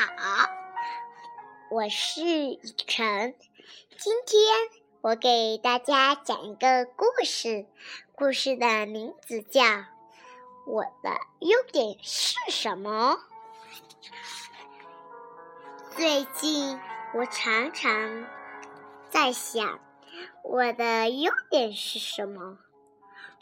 [0.00, 0.48] 好，
[1.70, 3.34] 我是雨晨。
[3.98, 4.42] 今天
[5.02, 7.66] 我给大家讲一个故事，
[8.14, 9.60] 故事的名字叫
[10.64, 13.18] 《我的优点是什么》。
[15.98, 16.80] 最近
[17.14, 18.26] 我常常
[19.10, 19.80] 在想，
[20.42, 22.56] 我的优点是什么？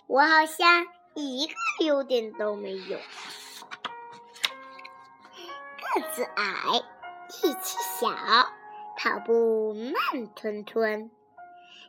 [0.08, 1.54] 我好像一个
[1.86, 2.98] 优点都没有。
[5.98, 6.44] 个子矮，
[7.42, 8.08] 力气小，
[8.96, 11.10] 跑步慢吞吞，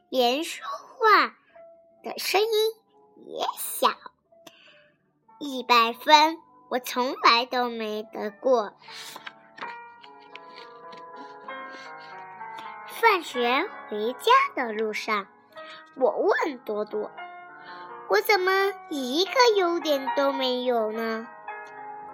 [0.09, 1.35] 连说话
[2.03, 2.47] 的声音
[3.27, 3.89] 也小。
[5.39, 8.73] 一百分，我从来都没得过。
[12.87, 15.27] 放学回家的路上，
[15.95, 17.11] 我问多多
[18.09, 21.27] ：“我怎么一个优点都没有呢？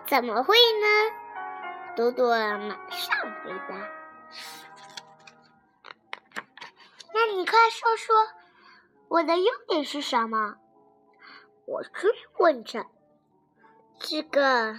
[0.05, 1.15] 怎么会呢？”
[1.95, 3.89] 多多马上回答
[7.13, 8.13] ：“那你快说说，
[9.07, 10.57] 我的优点是什么？”
[11.65, 12.85] 我追问着
[13.97, 14.77] ：“这个，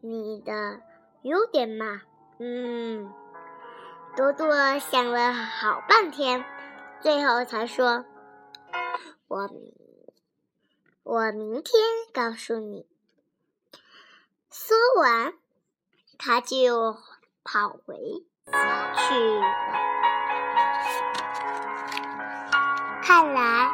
[0.00, 0.80] 你的
[1.22, 2.02] 优点嘛？”
[2.38, 3.12] 嗯，
[4.16, 6.44] 多多想了好半天，
[7.00, 8.04] 最后才说
[9.26, 9.50] ：“我，
[11.02, 12.86] 我明天告诉你。”
[14.50, 15.34] 说完。
[16.18, 16.96] 他就
[17.42, 19.42] 跑回家去了。
[23.02, 23.68] 看来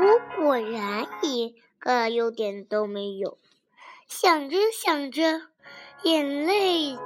[0.00, 3.38] 我果然一个优点都没有。
[4.08, 5.42] 想着想着，
[6.02, 6.98] 眼泪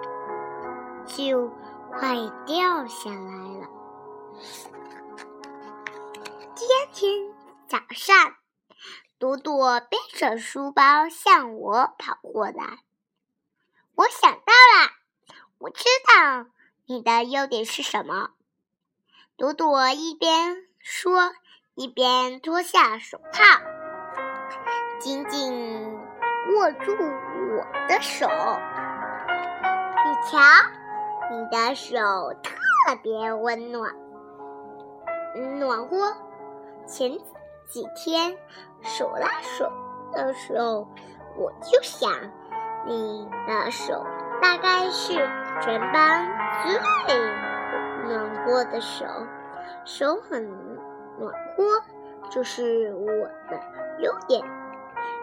[1.06, 1.52] 就
[1.92, 3.68] 快掉下来了。
[6.56, 7.32] 第二天
[7.68, 8.34] 早上，
[9.18, 12.85] 朵朵背着书包向我跑过来。
[13.96, 14.92] 我想到了，
[15.56, 16.50] 我知道
[16.84, 18.32] 你的优点是什么。
[19.38, 21.32] 朵朵一边说，
[21.74, 23.42] 一边脱下手套，
[25.00, 25.98] 紧紧
[26.52, 28.28] 握住我的手。
[30.04, 30.38] 你瞧，
[31.30, 31.98] 你的手
[32.42, 33.94] 特别温暖，
[35.58, 36.14] 暖和。
[36.86, 37.18] 前
[37.66, 38.36] 几天
[38.82, 39.72] 手拉手
[40.12, 40.86] 的时候，
[41.38, 42.12] 我就想。
[42.86, 44.06] 你的手
[44.40, 45.12] 大概是
[45.60, 46.24] 全班
[46.62, 46.72] 最
[48.04, 49.04] 暖和的手，
[49.84, 50.48] 手很
[51.18, 51.82] 暖和，
[52.30, 53.06] 就是我
[53.50, 53.60] 的
[53.98, 54.40] 优点。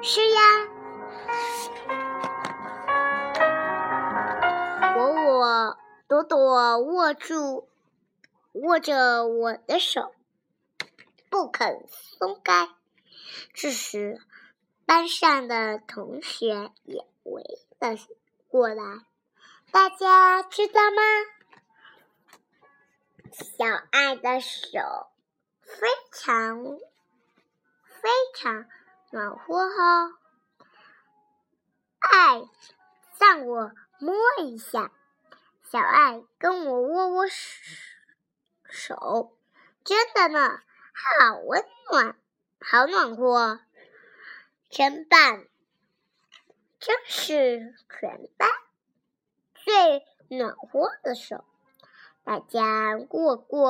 [0.01, 0.41] 是呀，
[4.97, 5.77] 我我
[6.09, 7.69] 朵朵握住
[8.51, 10.13] 握着我的手，
[11.29, 12.67] 不肯松开。
[13.53, 14.19] 这时，
[14.85, 17.05] 班上的同学也。
[17.23, 17.43] 围
[17.79, 17.97] 了
[18.47, 18.83] 过来，
[19.71, 21.01] 大家知道吗？
[23.31, 24.79] 小爱的手
[25.61, 26.63] 非常
[27.83, 28.65] 非常
[29.11, 30.13] 暖和哦。
[31.99, 32.43] 爱
[33.17, 34.91] 让我摸一下，
[35.63, 37.25] 小爱跟我握握
[38.69, 39.37] 手，
[39.83, 40.59] 真的呢，
[40.93, 42.15] 好温暖，
[42.59, 43.61] 好暖和，
[44.69, 45.45] 真棒！
[46.85, 48.49] 真是全班
[49.55, 51.45] 最暖和的手，
[52.25, 53.69] 大家握过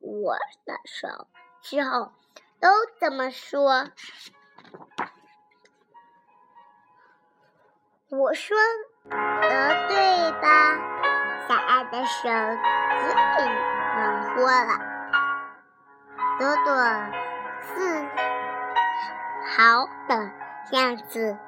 [0.00, 0.36] 我
[0.66, 1.28] 的手
[1.62, 2.12] 之后
[2.60, 2.68] 都
[3.00, 3.90] 这么说。
[8.10, 8.54] 我说
[9.08, 10.76] 的对吧？
[11.48, 12.28] 小爱的手
[13.00, 13.44] 最
[13.96, 14.78] 暖和了，
[16.38, 16.74] 朵朵
[17.62, 18.04] 自
[19.56, 20.30] 豪的
[20.72, 21.38] 样子。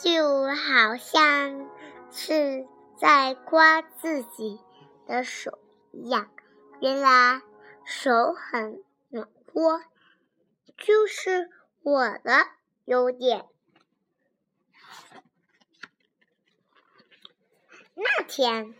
[0.00, 1.70] 就好像
[2.10, 2.66] 是
[2.98, 4.60] 在夸自己
[5.06, 5.58] 的手
[5.92, 6.30] 一样。
[6.80, 7.42] 原来
[7.84, 9.82] 手很暖和，
[10.76, 11.50] 就是
[11.82, 12.46] 我的
[12.84, 13.46] 优点。
[17.94, 18.74] 那天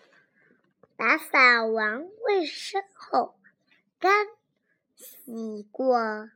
[0.97, 3.37] 打扫完卫生后，
[4.01, 4.27] 刚
[4.97, 6.31] 洗过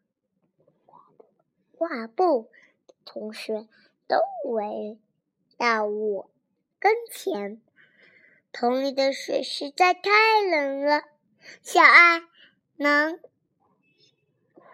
[1.72, 2.50] 画布
[2.86, 3.66] 的同学。
[4.08, 4.18] 都
[4.50, 4.98] 围
[5.58, 6.30] 到我
[6.78, 7.60] 跟前，
[8.52, 10.10] 桶里的水实在太
[10.50, 11.02] 冷了。
[11.62, 12.22] 小爱，
[12.76, 13.18] 能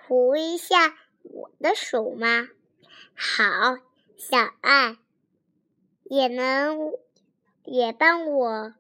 [0.07, 2.49] 扶一下我的手吗？
[3.15, 3.79] 好，
[4.17, 4.99] 小爱，
[6.05, 6.93] 也能
[7.65, 8.75] 也帮我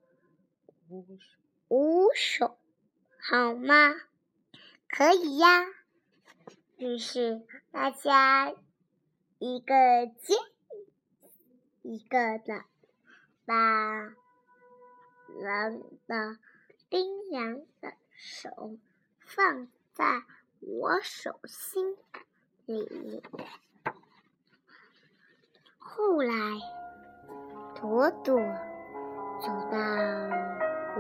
[1.68, 2.58] 捂手
[3.18, 3.94] 好吗？
[4.88, 5.66] 可以呀。
[6.76, 8.54] 于是大家。
[9.44, 9.74] 一个
[10.20, 10.34] 接
[11.82, 12.62] 一个的
[13.44, 13.54] 把
[15.26, 16.38] 冷的、
[16.88, 18.78] 冰凉的手
[19.18, 20.22] 放在
[20.60, 21.96] 我手心
[22.66, 23.20] 里。
[25.76, 26.32] 后来，
[27.74, 28.36] 朵朵
[29.40, 29.76] 走到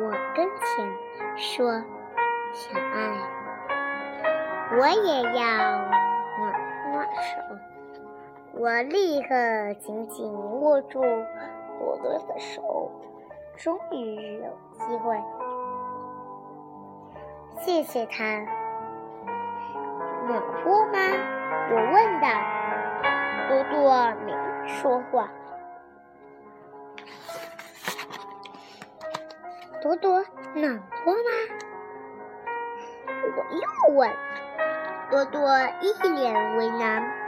[0.00, 1.80] 我跟前，说
[2.52, 3.20] ：“小爱，
[4.80, 5.88] 我也要
[6.40, 7.56] 暖暖手。”
[8.54, 9.34] 我立刻
[9.80, 12.92] 紧紧握住朵朵的手，
[13.56, 15.18] 终于有机会，
[17.58, 18.24] 谢谢他。
[20.28, 20.98] 暖和吗？
[21.70, 22.28] 我问道。
[23.48, 24.32] 朵朵没
[24.68, 25.28] 说话。
[29.80, 30.22] 朵朵
[30.54, 31.30] 暖和吗？
[33.08, 34.10] 我又问。
[35.10, 35.40] 朵朵
[35.80, 37.21] 一脸为难。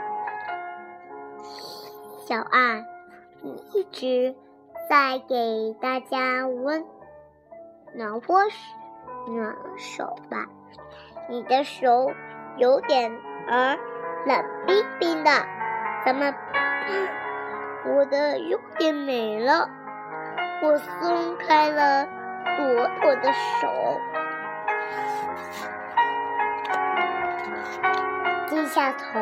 [2.27, 2.83] 小爱，
[3.43, 4.35] 你一直
[4.89, 6.83] 在给大家温
[7.93, 8.39] 暖和
[9.27, 10.47] 暖手吧？
[11.29, 12.11] 你的手
[12.57, 13.11] 有点
[13.47, 13.77] 儿
[14.25, 15.29] 冷冰冰的。
[16.03, 16.33] 怎么？
[17.95, 19.69] 我的有点没了。
[20.63, 22.07] 我松开了
[22.57, 23.67] 朵朵的手，
[28.49, 29.19] 低下头，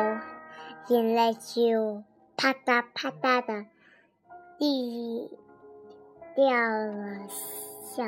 [0.86, 2.02] 眼泪就
[2.36, 3.64] 啪嗒啪嗒的
[4.58, 5.30] 地
[6.34, 8.04] 掉了下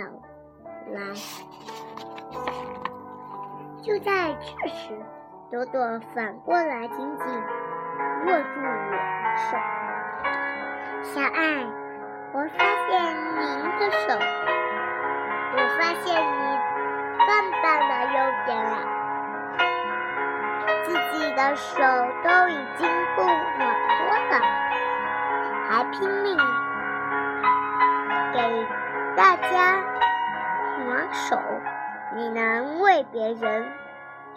[0.91, 1.01] 来。
[3.83, 4.99] 就在这时，
[5.51, 7.27] 朵朵反过来紧紧。
[8.27, 8.93] 握住我的
[9.37, 9.57] 手，
[11.03, 11.39] 小爱，
[12.33, 12.59] 我发
[12.89, 12.91] 现
[13.37, 13.41] 您
[13.79, 14.05] 的手，
[15.53, 16.43] 我发现你
[17.27, 17.29] 棒
[17.63, 18.75] 棒的优点了，
[20.85, 21.73] 自己的手
[22.25, 22.81] 都已经
[23.15, 23.63] 不暖
[24.31, 24.41] 了，
[25.69, 26.37] 还拼命
[28.33, 28.39] 给
[29.17, 29.83] 大家
[30.85, 31.39] 暖手，
[32.15, 33.73] 你能为别人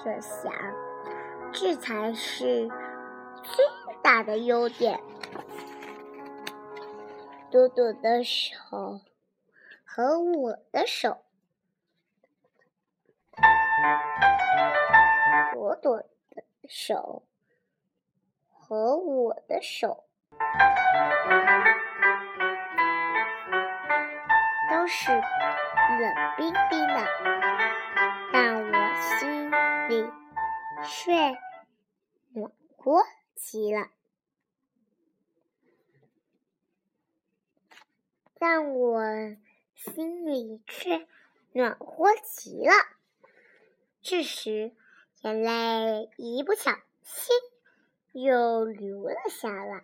[0.03, 0.53] 着想，
[1.51, 2.69] 这才是。
[3.41, 3.65] 最
[4.03, 5.00] 大的优点，
[7.50, 9.00] 朵朵的手
[9.85, 11.24] 和我的手，
[15.53, 17.24] 朵朵的手
[18.69, 20.04] 和我的手
[24.69, 25.24] 都是冷
[26.38, 27.07] 冰冰的，
[28.31, 28.71] 但我
[29.18, 29.50] 心
[29.89, 30.07] 里
[30.86, 31.36] 却
[32.31, 33.04] 暖和。
[33.33, 33.88] 极了，
[38.38, 39.01] 但我
[39.74, 41.07] 心里却
[41.54, 42.74] 暖和极了。
[44.04, 44.75] 这时，
[45.21, 46.71] 眼泪一不小
[47.01, 47.36] 心
[48.24, 49.83] 又留了下来。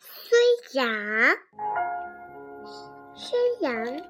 [0.00, 0.38] 虽
[0.74, 1.36] 然，
[3.14, 4.02] 虽然，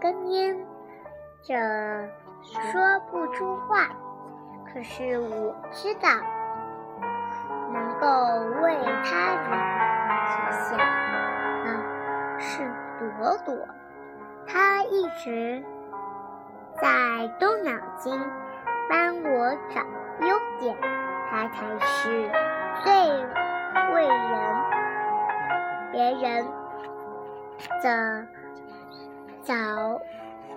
[0.00, 0.66] 根烟
[1.42, 1.54] 这。
[2.44, 3.88] 说不出话，
[4.66, 6.10] 可是我知道，
[7.72, 8.06] 能够
[8.60, 9.48] 为他人
[10.28, 10.76] 着想
[11.64, 11.66] 的
[12.38, 12.46] 是
[12.98, 13.66] 朵朵。
[14.46, 15.64] 他一直
[16.80, 18.20] 在动脑筋，
[18.88, 19.80] 帮我找
[20.26, 20.76] 优点。
[21.30, 22.30] 他才是
[22.84, 22.92] 最
[23.94, 24.32] 为人
[25.90, 26.46] 别人
[27.82, 28.26] 的
[29.44, 30.00] 着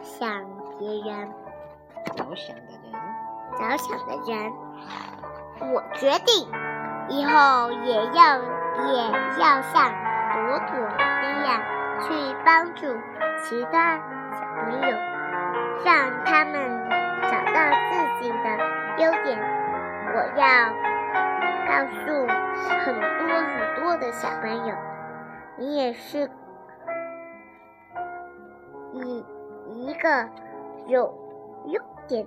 [0.02, 0.30] 想，
[0.80, 1.34] 别人。
[2.16, 2.94] 着想的人，
[3.60, 4.54] 着想的人，
[5.74, 6.48] 我决定
[7.10, 8.38] 以后也要
[8.88, 9.92] 也要像
[10.34, 10.70] 朵朵
[11.22, 11.62] 一样
[12.00, 12.06] 去
[12.46, 12.82] 帮助
[13.44, 13.98] 其他
[14.32, 14.98] 小朋友，
[15.86, 16.56] 让他们
[17.24, 17.58] 找到
[17.92, 18.46] 自己的
[18.98, 19.28] 优点。
[20.14, 20.44] 我要
[21.68, 22.02] 告诉
[22.86, 24.72] 很多很多的小朋友，
[25.58, 26.30] 你也是
[28.94, 29.26] 一
[29.70, 30.30] 一个
[30.88, 31.14] 有
[31.66, 31.82] 优。
[32.08, 32.26] 点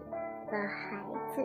[0.53, 0.99] 的孩
[1.35, 1.43] 子，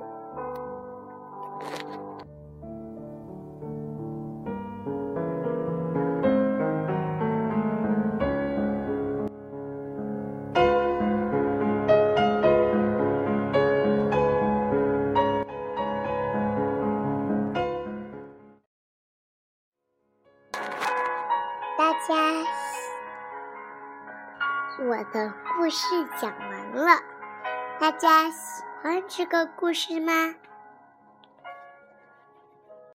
[24.77, 25.87] 我的故事
[26.19, 26.99] 讲完了。
[27.79, 30.35] 大家喜欢这个故事吗？